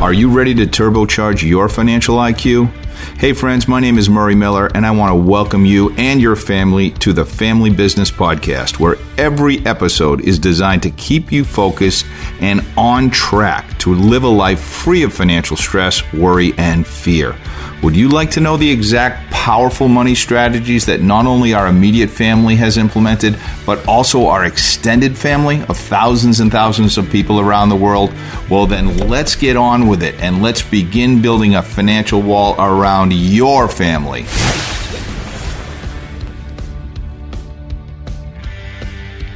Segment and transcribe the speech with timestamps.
[0.00, 2.70] Are you ready to turbocharge your financial IQ?
[3.18, 6.36] Hey, friends, my name is Murray Miller, and I want to welcome you and your
[6.36, 12.04] family to the Family Business Podcast, where every episode is designed to keep you focused
[12.40, 17.34] and on track to live a life free of financial stress, worry, and fear.
[17.82, 22.10] Would you like to know the exact powerful money strategies that not only our immediate
[22.10, 27.68] family has implemented, but also our extended family of thousands and thousands of people around
[27.68, 28.12] the world?
[28.50, 33.05] Well, then let's get on with it and let's begin building a financial wall around
[33.10, 34.26] your family.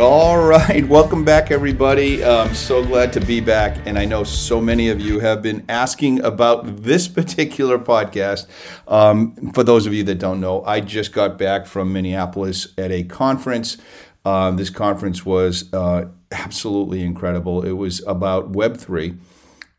[0.01, 2.25] All right, welcome back, everybody.
[2.25, 3.87] I'm so glad to be back.
[3.87, 8.47] And I know so many of you have been asking about this particular podcast.
[8.89, 12.91] Um, for those of you that don't know, I just got back from Minneapolis at
[12.91, 13.77] a conference.
[14.25, 17.63] Um, this conference was uh, absolutely incredible.
[17.63, 19.19] It was about Web3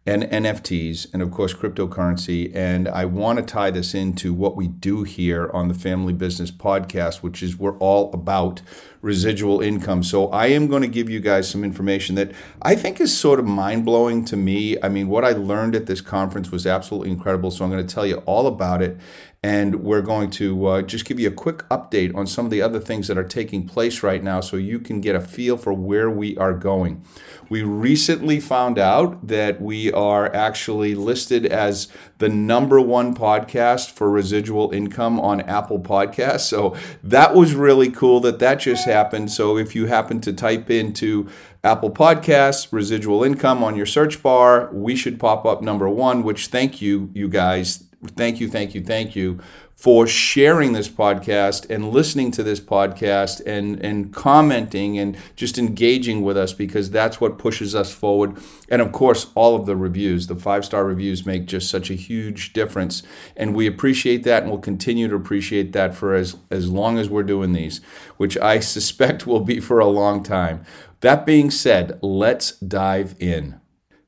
[0.04, 2.52] and NFTs, and of course, cryptocurrency.
[2.56, 6.50] And I want to tie this into what we do here on the Family Business
[6.50, 8.62] Podcast, which is we're all about
[9.02, 10.02] residual income.
[10.02, 12.32] So I am going to give you guys some information that
[12.64, 14.76] I think is sort of mind blowing to me.
[14.82, 17.52] I mean, what I learned at this conference was absolutely incredible.
[17.52, 18.98] So I'm going to tell you all about it.
[19.44, 22.62] And we're going to uh, just give you a quick update on some of the
[22.62, 25.74] other things that are taking place right now so you can get a feel for
[25.74, 27.04] where we are going.
[27.50, 31.88] We recently found out that we are actually listed as
[32.20, 36.42] the number one podcast for residual income on Apple Podcasts.
[36.42, 39.32] So that was really cool that that just happened.
[39.32, 41.28] So if you happen to type into
[41.64, 46.48] Apple Podcasts, residual income on your search bar, we should pop up number one, which
[46.48, 49.40] thank you, you guys thank you, thank you, thank you
[49.82, 56.22] for sharing this podcast and listening to this podcast and, and commenting and just engaging
[56.22, 58.38] with us because that's what pushes us forward.
[58.70, 61.96] And of course, all of the reviews, the five star reviews make just such a
[61.96, 63.02] huge difference.
[63.36, 67.10] And we appreciate that and we'll continue to appreciate that for as, as long as
[67.10, 67.82] we're doing these,
[68.18, 70.64] which I suspect will be for a long time.
[71.00, 73.61] That being said, let's dive in.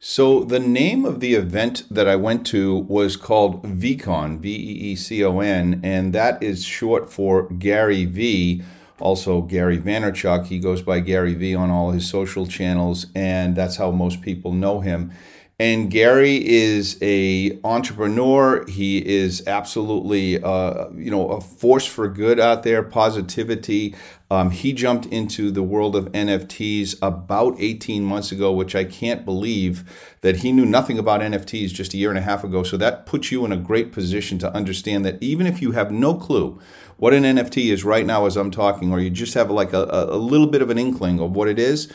[0.06, 4.92] So, the name of the event that I went to was called VeeCon, V E
[4.92, 8.64] E C O N, and that is short for Gary Vee.
[9.00, 10.48] Also, Gary Vaynerchuk.
[10.48, 14.52] He goes by Gary Vee on all his social channels, and that's how most people
[14.52, 15.14] know him.
[15.60, 18.66] And Gary is a entrepreneur.
[18.68, 23.94] He is absolutely, uh, you know, a force for good out there, positivity.
[24.32, 29.26] Um, he jumped into the world of NFTs about 18 months ago, which I can't
[29.26, 29.84] believe
[30.22, 32.64] that he knew nothing about NFTs just a year and a half ago.
[32.64, 35.92] So that puts you in a great position to understand that even if you have
[35.92, 36.60] no clue
[36.98, 40.08] what an NFT is right now as I'm talking, or you just have like a,
[40.10, 41.92] a little bit of an inkling of what it is,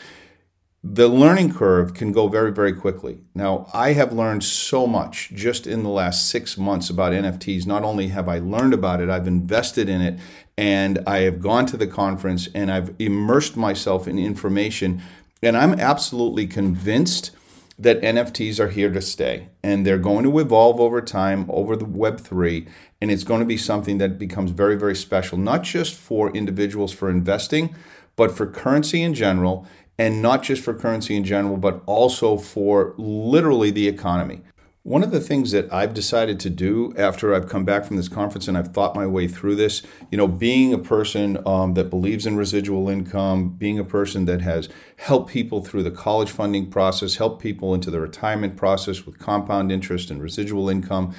[0.83, 3.19] the learning curve can go very, very quickly.
[3.35, 7.65] Now, I have learned so much just in the last six months about NFTs.
[7.65, 10.19] Not only have I learned about it, I've invested in it
[10.57, 15.01] and I have gone to the conference and I've immersed myself in information.
[15.43, 17.31] And I'm absolutely convinced
[17.77, 21.85] that NFTs are here to stay and they're going to evolve over time over the
[21.85, 22.69] Web3.
[23.01, 26.93] And it's going to be something that becomes very, very special, not just for individuals
[26.93, 27.75] for investing,
[28.15, 29.67] but for currency in general
[29.99, 34.41] and not just for currency in general, but also for literally the economy.
[34.83, 38.07] One of the things that I've decided to do after I've come back from this
[38.07, 41.89] conference and I've thought my way through this, you know, being a person um, that
[41.89, 46.71] believes in residual income, being a person that has helped people through the college funding
[46.71, 51.13] process, helped people into the retirement process with compound interest and residual income,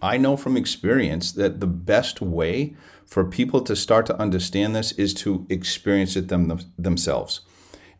[0.00, 2.74] I know from experience that the best way
[3.04, 7.42] for people to start to understand this is to experience it them, themselves.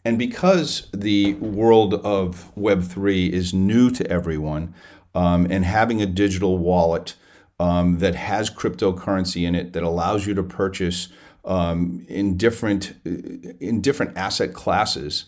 [0.04, 4.74] And because the world of Web3 is new to everyone,
[5.14, 7.14] um, and having a digital wallet
[7.58, 11.08] um, that has cryptocurrency in it that allows you to purchase
[11.44, 15.26] um, in different in different asset classes,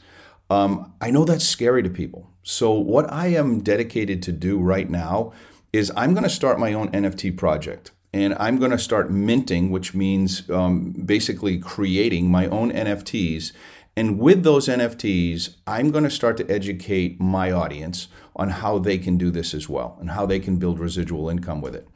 [0.51, 2.31] um, I know that's scary to people.
[2.43, 5.33] So what I am dedicated to do right now
[5.73, 7.93] is I'm going to start my own NFT project.
[8.15, 13.53] And I'm going to start minting, which means um, basically creating my own NFTs
[13.97, 18.97] and with those NFTs, I'm going to start to educate my audience on how they
[18.97, 21.87] can do this as well and how they can build residual income with it.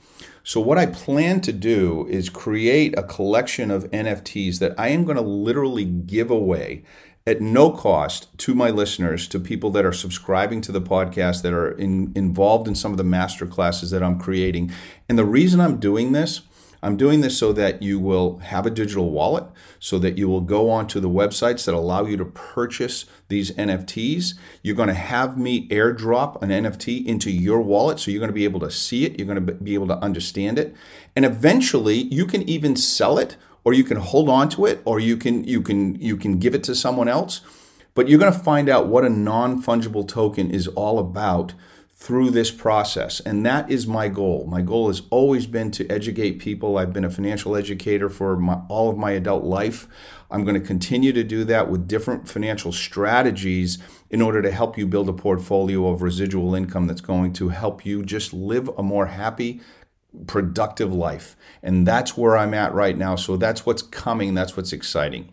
[0.44, 5.04] So, what I plan to do is create a collection of NFTs that I am
[5.04, 6.84] going to literally give away
[7.26, 11.52] at no cost to my listeners, to people that are subscribing to the podcast, that
[11.52, 14.70] are in, involved in some of the master classes that I'm creating.
[15.08, 16.42] And the reason I'm doing this
[16.86, 19.42] I'm doing this so that you will have a digital wallet,
[19.80, 24.34] so that you will go onto the websites that allow you to purchase these NFTs.
[24.62, 28.34] You're going to have me airdrop an NFT into your wallet, so you're going to
[28.34, 30.76] be able to see it, you're going to be able to understand it,
[31.16, 35.00] and eventually you can even sell it or you can hold on to it or
[35.00, 37.40] you can you can you can give it to someone else
[37.94, 41.54] but you're going to find out what a non-fungible token is all about
[41.98, 43.20] through this process.
[43.20, 44.46] And that is my goal.
[44.46, 46.76] My goal has always been to educate people.
[46.76, 49.88] I've been a financial educator for my, all of my adult life.
[50.30, 53.78] I'm going to continue to do that with different financial strategies
[54.10, 57.86] in order to help you build a portfolio of residual income that's going to help
[57.86, 59.62] you just live a more happy,
[60.26, 61.34] productive life.
[61.62, 63.16] And that's where I'm at right now.
[63.16, 64.34] So that's what's coming.
[64.34, 65.30] That's what's exciting.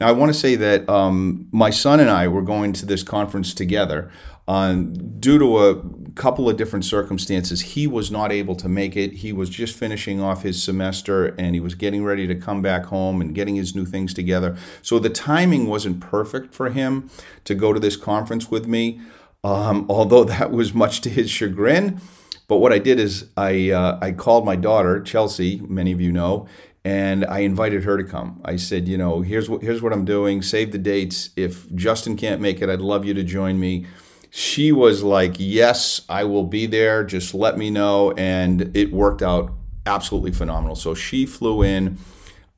[0.00, 3.02] Now, I want to say that um, my son and I were going to this
[3.02, 4.10] conference together.
[4.46, 5.82] Due to a
[6.14, 9.14] couple of different circumstances, he was not able to make it.
[9.14, 12.86] He was just finishing off his semester and he was getting ready to come back
[12.86, 14.56] home and getting his new things together.
[14.82, 17.10] So the timing wasn't perfect for him
[17.44, 19.00] to go to this conference with me,
[19.42, 22.00] um, although that was much to his chagrin.
[22.46, 26.12] But what I did is I uh, I called my daughter Chelsea, many of you
[26.12, 26.46] know,
[26.84, 28.42] and I invited her to come.
[28.44, 30.42] I said, you know, here's what here's what I'm doing.
[30.42, 31.30] Save the dates.
[31.36, 33.86] If Justin can't make it, I'd love you to join me.
[34.36, 37.04] She was like, "Yes, I will be there.
[37.04, 39.52] Just let me know." And it worked out
[39.86, 40.74] absolutely phenomenal.
[40.74, 41.98] So she flew in.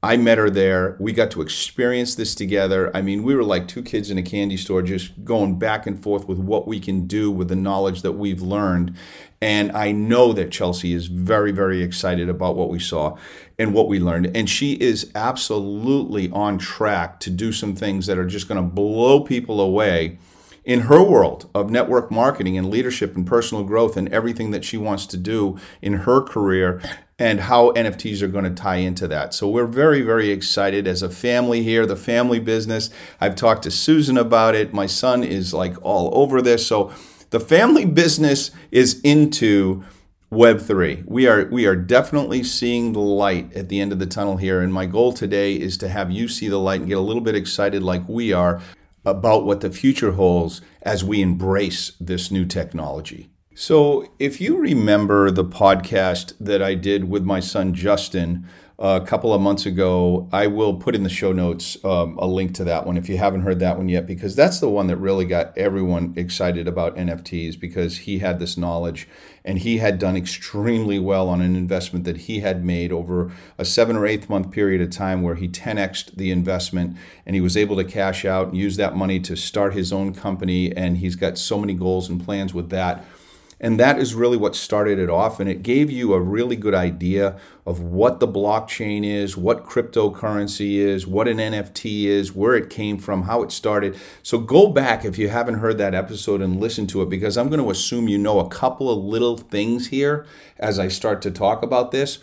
[0.03, 0.97] I met her there.
[0.99, 2.91] We got to experience this together.
[2.97, 6.03] I mean, we were like two kids in a candy store, just going back and
[6.03, 8.97] forth with what we can do with the knowledge that we've learned.
[9.43, 13.19] And I know that Chelsea is very, very excited about what we saw
[13.59, 14.35] and what we learned.
[14.35, 18.67] And she is absolutely on track to do some things that are just going to
[18.67, 20.17] blow people away
[20.67, 24.77] in her world of network marketing and leadership and personal growth and everything that she
[24.77, 26.83] wants to do in her career
[27.21, 29.33] and how NFTs are going to tie into that.
[29.33, 32.91] So we're very, very excited as a family here, the family business.
[33.21, 34.75] I've talked to Susan about it.
[34.75, 36.67] My son is like all over this.
[36.67, 36.93] So
[37.31, 39.85] the family business is into
[40.33, 41.05] Web3.
[41.07, 44.61] We are we are definitely seeing the light at the end of the tunnel here
[44.61, 47.23] and my goal today is to have you see the light and get a little
[47.23, 48.61] bit excited like we are
[49.07, 53.31] about what the future holds as we embrace this new technology.
[53.55, 58.47] So, if you remember the podcast that I did with my son Justin
[58.79, 60.29] a couple of months ago.
[60.33, 63.17] I will put in the show notes um, a link to that one if you
[63.17, 66.97] haven't heard that one yet, because that's the one that really got everyone excited about
[66.97, 69.09] NFTs because he had this knowledge
[69.45, 73.65] and he had done extremely well on an investment that he had made over a
[73.65, 77.57] seven or eight month period of time where he 10xed the investment and he was
[77.57, 80.77] able to cash out and use that money to start his own company.
[80.77, 83.05] And he's got so many goals and plans with that
[83.59, 85.41] and that is really what started it off.
[85.41, 90.77] And it gave you a really good idea of what the blockchain is, what cryptocurrency
[90.77, 93.99] is, what an NFT is, where it came from, how it started.
[94.23, 97.49] So go back if you haven't heard that episode and listen to it because I'm
[97.49, 100.27] going to assume you know a couple of little things here
[100.59, 102.19] as I start to talk about this.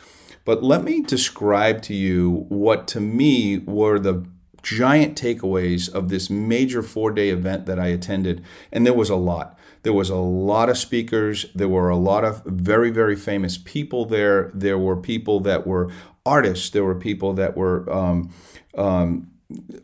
[0.46, 4.26] But let me describe to you what to me were the
[4.62, 8.44] giant takeaways of this major four day event that I attended.
[8.72, 9.58] And there was a lot.
[9.84, 11.46] There was a lot of speakers.
[11.54, 14.52] There were a lot of very, very famous people there.
[14.54, 15.92] There were people that were
[16.26, 16.70] artists.
[16.70, 18.34] There were people that were um,
[18.76, 19.34] um,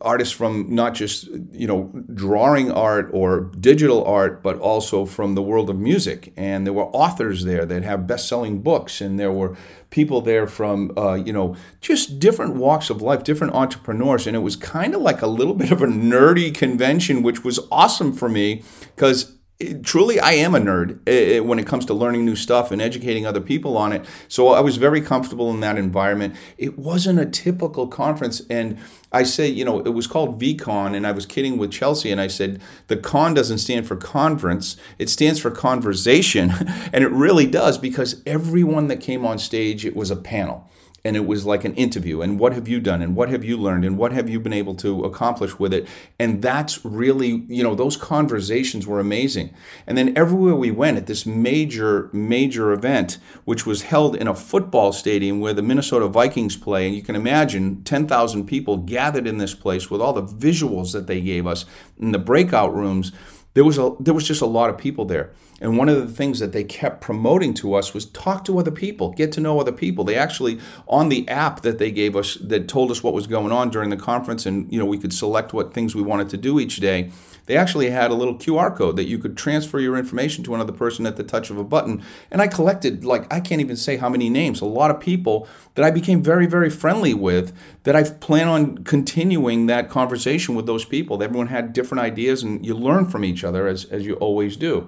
[0.01, 5.41] artists from not just you know drawing art or digital art but also from the
[5.41, 9.55] world of music and there were authors there that have best-selling books and there were
[9.89, 14.39] people there from uh, you know just different walks of life different entrepreneurs and it
[14.39, 18.29] was kind of like a little bit of a nerdy convention which was awesome for
[18.29, 18.63] me
[18.95, 19.38] because
[19.83, 22.81] truly i am a nerd eh, eh, when it comes to learning new stuff and
[22.81, 24.05] educating other people on it.
[24.29, 26.35] So i was very comfortable in that environment.
[26.57, 28.77] It wasn't a typical conference and
[29.11, 32.21] i say you know it was called VeeCon and i was kidding with chelsea and
[32.21, 36.53] i said the con doesn't stand for conference it stands for conversation.
[36.93, 40.68] And it really does because everyone that came on stage it was a panel
[41.03, 43.57] and it was like an interview and what have you done and what have you
[43.57, 45.87] learned and what have you been able to accomplish with it?
[46.17, 49.53] And that's really you know those conversations were amazing.
[49.87, 54.35] And then everywhere we went at this major major event which was held in a
[54.35, 59.37] football stadium where the Minnesota Vikings play and you can imagine 10,000 people gathered in
[59.37, 61.65] this place with all the visuals that they gave us
[61.99, 63.11] in the breakout rooms
[63.53, 66.13] there was a there was just a lot of people there And one of the
[66.13, 69.59] things that they kept promoting to us was talk to other people, get to know
[69.59, 70.03] other people.
[70.05, 73.51] They actually on the app that they gave us that told us what was going
[73.51, 76.37] on during the conference and you know we could select what things we wanted to
[76.37, 77.11] do each day.
[77.49, 80.71] They actually had a little QR code that you could transfer your information to another
[80.71, 82.03] person at the touch of a button.
[82.29, 85.47] And I collected like I can't even say how many names, a lot of people
[85.73, 87.51] that I became very very friendly with
[87.85, 91.23] that I plan on continuing that conversation with those people.
[91.23, 94.87] Everyone had different ideas and you learn from each other as as you always do.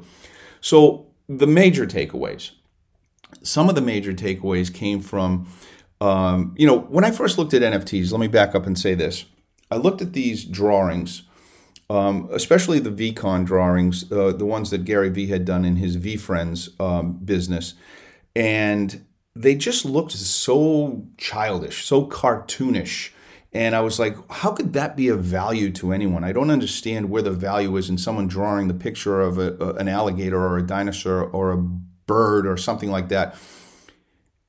[0.60, 2.52] So, the major takeaways.
[3.42, 5.52] Some of the major takeaways came from,
[6.00, 8.94] um, you know, when I first looked at NFTs, let me back up and say
[8.94, 9.26] this.
[9.72, 11.24] I looked at these drawings,
[11.92, 15.98] um, especially the VeeCon drawings, uh, the ones that Gary Vee had done in his
[15.98, 17.74] VeeFriends um, business,
[18.34, 19.06] and
[19.36, 23.12] they just looked so childish, so cartoonish.
[23.52, 26.24] And I was like, how could that be of value to anyone?
[26.24, 29.74] I don't understand where the value is in someone drawing the picture of a, a,
[29.74, 33.36] an alligator or a dinosaur or a bird or something like that.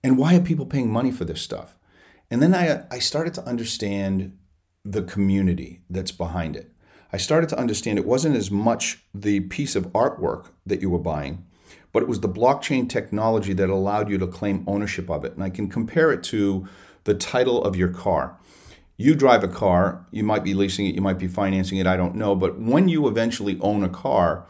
[0.05, 1.77] And why are people paying money for this stuff?
[2.31, 4.39] And then I, I started to understand
[4.85, 6.72] the community that's behind it.
[7.13, 10.99] I started to understand it wasn't as much the piece of artwork that you were
[10.99, 11.45] buying,
[11.93, 15.35] but it was the blockchain technology that allowed you to claim ownership of it.
[15.35, 16.67] And I can compare it to
[17.05, 18.39] the title of your car
[19.03, 21.97] you drive a car, you might be leasing it, you might be financing it, I
[21.97, 22.35] don't know.
[22.35, 24.47] But when you eventually own a car,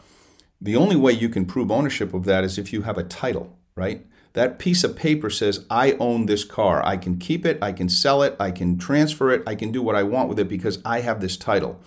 [0.61, 3.57] the only way you can prove ownership of that is if you have a title,
[3.75, 4.05] right?
[4.33, 6.85] That piece of paper says, I own this car.
[6.85, 9.81] I can keep it, I can sell it, I can transfer it, I can do
[9.81, 11.81] what I want with it because I have this title.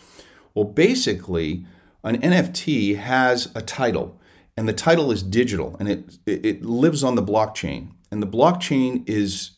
[0.57, 1.67] Well, basically,
[2.03, 4.19] an NFT has a title,
[4.57, 7.91] and the title is digital and it, it lives on the blockchain.
[8.11, 9.51] And the blockchain is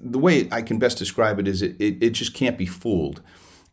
[0.00, 3.20] the way I can best describe it is it, it, it just can't be fooled.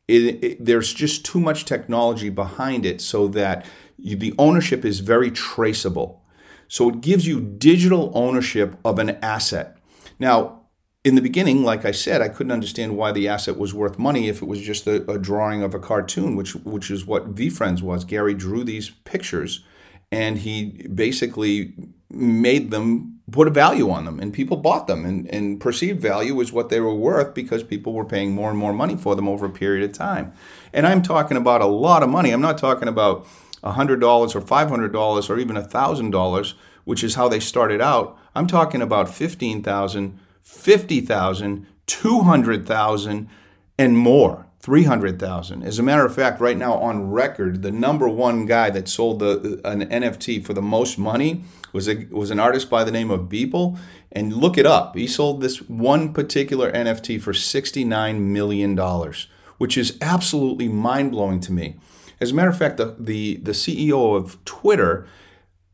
[0.07, 3.63] It, it, there's just too much technology behind it so that
[3.99, 6.23] you, the ownership is very traceable.
[6.67, 9.77] So it gives you digital ownership of an asset.
[10.17, 10.61] Now,
[11.05, 14.27] in the beginning, like I said, I couldn't understand why the asset was worth money
[14.27, 17.81] if it was just a, a drawing of a cartoon, which which is what VeeFriends
[17.81, 18.03] was.
[18.03, 19.63] Gary drew these pictures,
[20.11, 21.75] and he basically
[22.09, 26.35] made them put a value on them and people bought them and, and perceived value
[26.35, 29.27] was what they were worth because people were paying more and more money for them
[29.27, 30.31] over a period of time.
[30.71, 32.29] And I'm talking about a lot of money.
[32.31, 33.25] I'm not talking about
[33.63, 38.17] $100 or $500 or even $1,000, which is how they started out.
[38.35, 43.29] I'm talking about 15,000, 50,000, 200,000
[43.77, 44.45] and more.
[44.59, 45.61] 300,000.
[45.61, 49.19] As a matter of fact, right now on record, the number one guy that sold
[49.19, 53.11] the an NFT for the most money was a, was an artist by the name
[53.11, 53.77] of Beeple.
[54.11, 54.95] And look it up.
[54.95, 59.13] He sold this one particular NFT for $69 million,
[59.59, 61.75] which is absolutely mind blowing to me.
[62.19, 65.05] As a matter of fact, the, the, the CEO of Twitter,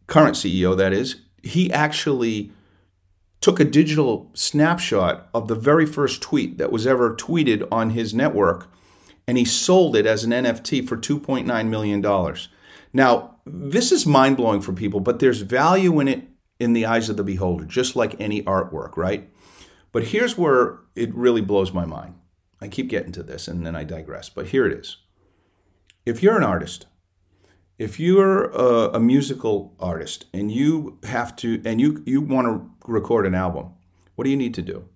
[0.08, 2.52] current CEO that is, he actually
[3.42, 8.14] took a digital snapshot of the very first tweet that was ever tweeted on his
[8.14, 8.72] network
[9.28, 12.36] and he sold it as an NFT for $2.9 million.
[12.94, 16.28] Now, this is mind blowing for people, but there's value in it
[16.60, 19.30] in the eyes of the beholder, just like any artwork, right?
[19.92, 22.16] But here's where it really blows my mind.
[22.60, 24.98] I keep getting to this and then I digress, but here it is.
[26.06, 26.88] If you're an artist,
[27.80, 32.81] if you're a, a musical artist and you have to, and you, you want to
[32.86, 33.74] record an album,
[34.16, 34.88] what do you need to do?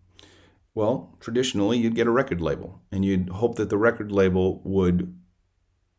[0.74, 5.18] Well, traditionally, you'd get a record label and you'd hope that the record label would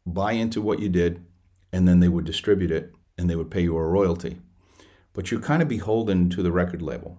[0.05, 1.25] buy into what you did
[1.73, 4.39] and then they would distribute it and they would pay you a royalty.
[5.15, 7.19] But you're kind of beholden to the record label.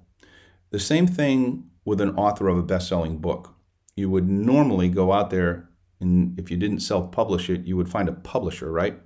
[0.70, 3.56] The same thing with an author of a best selling book.
[3.96, 5.70] You would normally go out there
[6.00, 9.00] and if you didn't self publish it, you would find a publisher, right?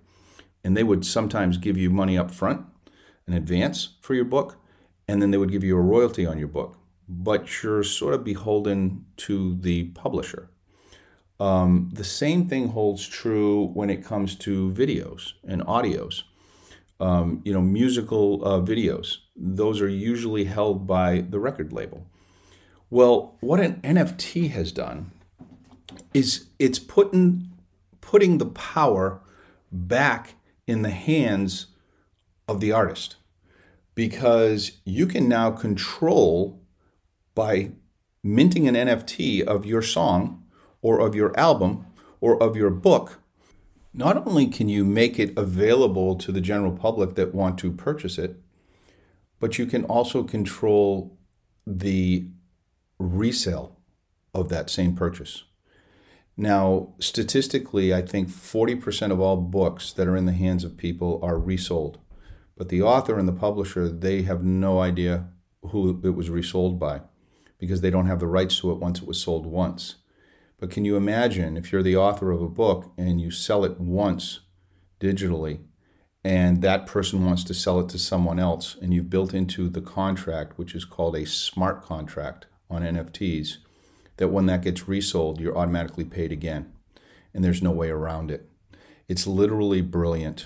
[0.64, 2.66] And they would sometimes give you money up front,
[3.28, 4.61] an advance for your book,
[5.12, 6.78] and then they would give you a royalty on your book
[7.12, 10.50] but you're sort of beholden to the publisher.
[11.40, 16.24] Um, the same thing holds true when it comes to videos and audios.
[17.00, 22.06] Um, you know, musical uh, videos, those are usually held by the record label.
[22.90, 25.12] Well, what an NFT has done
[26.14, 27.52] is it's putting,
[28.02, 29.22] putting the power
[29.72, 30.36] back
[30.68, 31.68] in the hands
[32.48, 33.16] of the artist
[34.02, 36.60] because you can now control
[37.36, 37.70] by
[38.24, 40.44] minting an NFT of your song
[40.82, 41.86] or of your album
[42.20, 43.20] or of your book,
[43.94, 48.18] not only can you make it available to the general public that want to purchase
[48.18, 48.38] it,
[49.40, 51.16] but you can also control
[51.68, 52.26] the
[52.98, 53.78] resale
[54.34, 55.44] of that same purchase.
[56.36, 61.20] Now, statistically, I think 40% of all books that are in the hands of people
[61.22, 62.00] are resold.
[62.62, 65.30] But the author and the publisher, they have no idea
[65.64, 67.02] who it was resold by
[67.58, 69.96] because they don't have the rights to it once it was sold once.
[70.60, 73.80] But can you imagine if you're the author of a book and you sell it
[73.80, 74.42] once
[75.00, 75.62] digitally
[76.24, 79.82] and that person wants to sell it to someone else and you've built into the
[79.82, 83.58] contract, which is called a smart contract on NFTs,
[84.18, 86.72] that when that gets resold, you're automatically paid again.
[87.34, 88.52] And there's no way around it.
[89.08, 90.46] It's literally brilliant.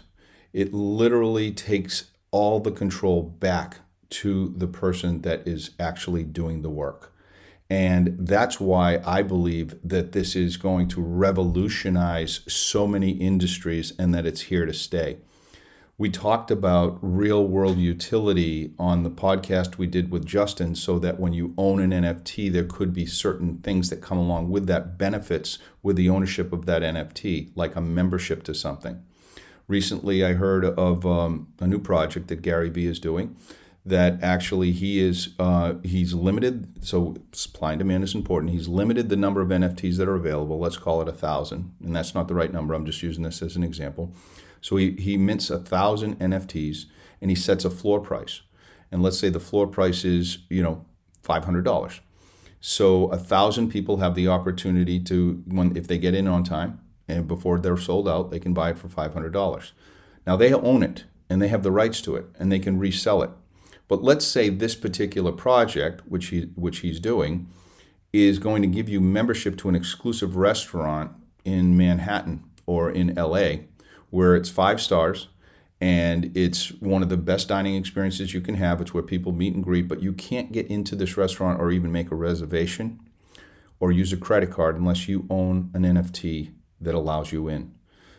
[0.55, 3.79] It literally takes all the control back
[4.11, 7.13] to the person that is actually doing the work.
[7.69, 14.13] And that's why I believe that this is going to revolutionize so many industries and
[14.15, 15.17] that it's here to stay.
[15.97, 21.19] We talked about real world utility on the podcast we did with Justin, so that
[21.19, 24.97] when you own an NFT, there could be certain things that come along with that
[24.97, 29.03] benefits with the ownership of that NFT, like a membership to something.
[29.67, 33.35] Recently, I heard of um, a new project that Gary Vee is doing
[33.85, 38.51] that actually he is uh, he's limited so supply and demand is important.
[38.51, 40.59] He's limited the number of nfts that are available.
[40.59, 42.73] Let's call it a thousand and that's not the right number.
[42.73, 44.11] I'm just using this as an example.
[44.59, 46.85] So he, he mints a thousand nfts
[47.21, 48.41] and he sets a floor price.
[48.91, 50.85] And let's say the floor price is you know
[51.23, 51.99] $500
[52.61, 56.79] so a thousand people have the opportunity to when if they get in on time
[57.07, 59.71] and before they're sold out they can buy it for $500
[60.25, 63.21] now they own it and they have the rights to it and they can resell
[63.21, 63.31] it
[63.87, 67.47] but let's say this particular project, which he which he's doing,
[68.11, 71.11] is going to give you membership to an exclusive restaurant
[71.43, 73.65] in Manhattan or in LA,
[74.09, 75.27] where it's five stars
[75.81, 78.81] and it's one of the best dining experiences you can have.
[78.81, 81.91] It's where people meet and greet, but you can't get into this restaurant or even
[81.91, 82.99] make a reservation
[83.79, 87.73] or use a credit card unless you own an NFT that allows you in.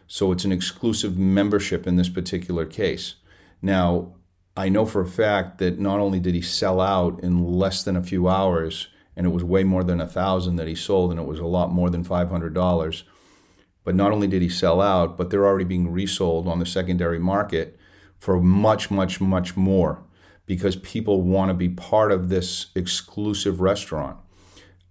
[0.07, 3.17] So it's an exclusive membership in this particular case.
[3.61, 4.15] Now,
[4.57, 7.97] I know for a fact that not only did he sell out in less than
[7.97, 11.21] a few hours, and it was way more than a thousand that he sold, and
[11.21, 13.05] it was a lot more than five hundred dollars.
[13.85, 17.19] But not only did he sell out, but they're already being resold on the secondary
[17.19, 17.79] market
[18.19, 20.03] for much, much, much more
[20.47, 24.17] because people want to be part of this exclusive restaurant.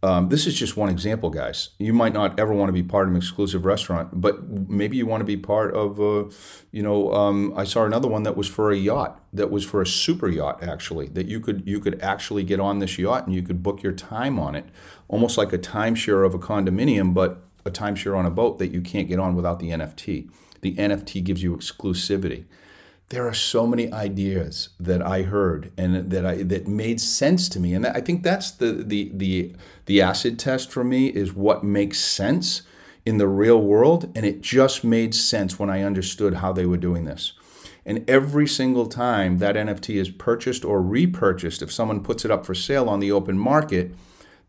[0.06, 1.70] Um, this is just one example, guys.
[1.80, 5.08] You might not ever want to be part of an exclusive restaurant, but maybe you
[5.08, 6.26] want to be part of, uh,
[6.72, 9.82] you know, um, I saw another one that was for a yacht, that was for
[9.82, 13.34] a super yacht actually, that you could you could actually get on this yacht and
[13.34, 14.66] you could book your time on it,
[15.08, 18.82] almost like a timeshare of a condominium, but a timeshare on a boat that you
[18.82, 20.30] can't get on without the NFT.
[20.62, 22.46] The NFT gives you exclusivity
[23.10, 27.60] there are so many ideas that I heard and that I that made sense to
[27.60, 29.54] me, and I think that's the the the
[29.86, 32.64] the acid test for me is what makes sense
[33.06, 36.78] in the real world, and it just made sense when I understood how they were
[36.78, 37.34] doing this.
[37.86, 42.44] And every single time that NFT is purchased or repurchased, if someone puts it up
[42.44, 43.92] for sale on the open market,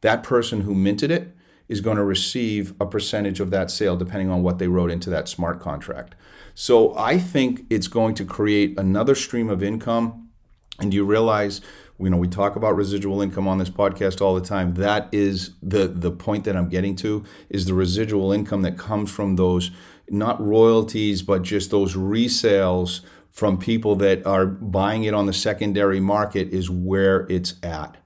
[0.00, 1.35] that person who minted it
[1.68, 5.10] is going to receive a percentage of that sale depending on what they wrote into
[5.10, 6.14] that smart contract.
[6.54, 10.30] So I think it's going to create another stream of income.
[10.78, 11.60] And you realize,
[11.98, 14.74] you know, we talk about residual income on this podcast all the time.
[14.74, 19.10] That is the the point that I'm getting to is the residual income that comes
[19.10, 19.70] from those
[20.08, 23.00] not royalties, but just those resales
[23.30, 27.96] from people that are buying it on the secondary market is where it's at.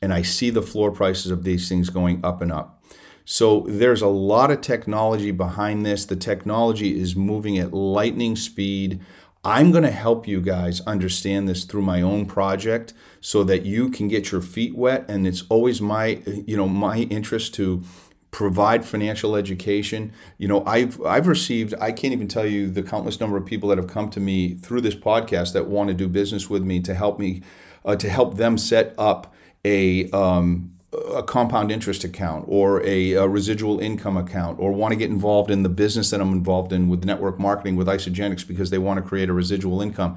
[0.00, 2.82] And I see the floor prices of these things going up and up.
[3.24, 6.06] So there's a lot of technology behind this.
[6.06, 9.00] The technology is moving at lightning speed.
[9.44, 13.90] I'm going to help you guys understand this through my own project so that you
[13.90, 17.82] can get your feet wet and it's always my you know my interest to
[18.30, 20.12] provide financial education.
[20.38, 23.68] You know, I've I've received I can't even tell you the countless number of people
[23.70, 26.80] that have come to me through this podcast that want to do business with me
[26.80, 27.42] to help me
[27.84, 30.78] uh, to help them set up a um,
[31.14, 35.50] a compound interest account or a, a, residual income account or want to get involved
[35.50, 38.96] in the business that I'm involved in with network marketing with Isagenix because they want
[39.02, 40.16] to create a residual income.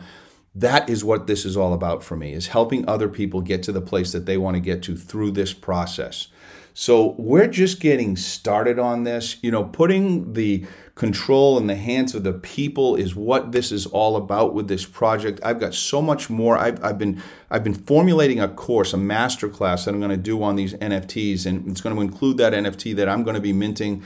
[0.56, 3.74] That is what this is all about for me is helping other people get to
[3.74, 6.28] the place that they want to get to through this process.
[6.74, 9.38] So we're just getting started on this.
[9.42, 13.86] You know, putting the control in the hands of the people is what this is
[13.88, 15.40] all about with this project.
[15.44, 16.58] I've got so much more.
[16.58, 20.18] I've, I've been I've been formulating a course, a master class that I'm going to
[20.18, 23.42] do on these NFTs, and it's going to include that NFT that I'm going to
[23.42, 24.04] be minting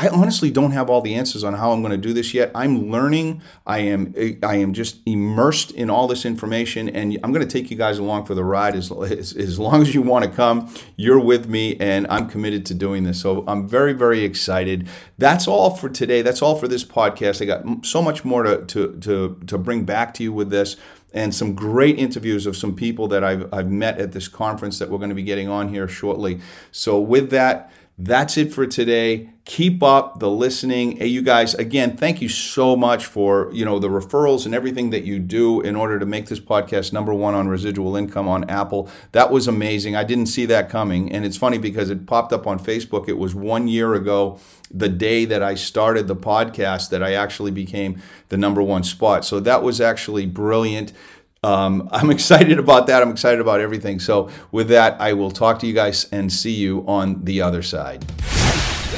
[0.00, 2.52] I honestly don't have all the answers on how I'm going to do this yet.
[2.54, 3.42] I'm learning.
[3.66, 7.68] I am I am just immersed in all this information, and I'm going to take
[7.68, 10.72] you guys along for the ride as, as, as long as you want to come.
[10.94, 13.20] You're with me, and I'm committed to doing this.
[13.20, 14.88] So I'm very very excited.
[15.18, 16.22] That's all for today.
[16.22, 17.42] That's all for this podcast.
[17.42, 20.76] I got so much more to to to, to bring back to you with this.
[21.14, 24.90] and some great interviews of some people that I've, I've met at this conference that
[24.90, 26.40] we're going to be getting on here shortly.
[26.70, 29.30] So, with that, that's it for today.
[29.44, 30.98] Keep up the listening.
[30.98, 34.90] Hey, you guys, again, thank you so much for, you know, the referrals and everything
[34.90, 38.48] that you do in order to make this podcast number one on residual income on
[38.48, 38.88] Apple.
[39.12, 39.96] That was amazing.
[39.96, 41.10] I didn't see that coming.
[41.10, 43.08] And it's funny because it popped up on Facebook.
[43.08, 44.38] It was one year ago,
[44.70, 49.24] the day that I started the podcast, that I actually became the number one spot.
[49.24, 50.92] So that was actually brilliant
[51.42, 53.02] um, I'm excited about that.
[53.02, 54.00] I'm excited about everything.
[54.00, 57.62] So, with that, I will talk to you guys and see you on the other
[57.62, 58.04] side.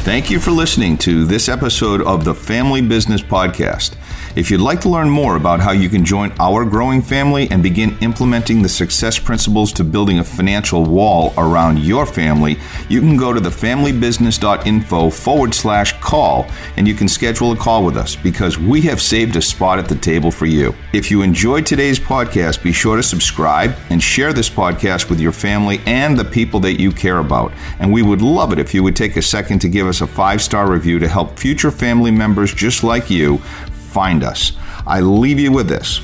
[0.03, 3.97] Thank you for listening to this episode of the Family Business Podcast.
[4.37, 7.65] If you'd like to learn more about how you can join our growing family and
[7.65, 12.57] begin implementing the success principles to building a financial wall around your family,
[12.89, 17.97] you can go to thefamilybusiness.info forward slash call and you can schedule a call with
[17.97, 20.77] us because we have saved a spot at the table for you.
[20.93, 25.33] If you enjoyed today's podcast, be sure to subscribe and share this podcast with your
[25.33, 27.53] family and the people that you care about.
[27.81, 30.07] And we would love it if you would take a second to give us a
[30.07, 33.43] five star review to help future family members just like you
[33.91, 34.53] find us.
[34.87, 36.01] I leave you with this.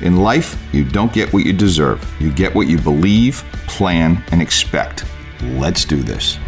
[0.00, 2.04] In life, you don't get what you deserve.
[2.20, 5.04] You get what you believe, plan, and expect.
[5.42, 6.38] Let's do this.